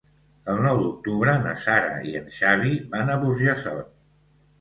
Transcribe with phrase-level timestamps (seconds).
[0.51, 3.93] El nou d'octubre na Sara i en Xavi van a Burjassot.